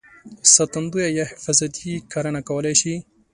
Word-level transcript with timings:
ساتندویه 0.53 1.09
یا 1.17 1.25
حفاظتي 1.31 1.91
کرنه 2.11 2.41
کولای 2.49 2.75
شي. 2.81 2.93